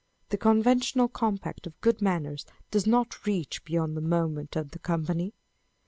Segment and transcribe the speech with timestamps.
[0.29, 4.79] The con ventional compact, of good manners does not reach, beyond the moment and the
[4.79, 5.35] company.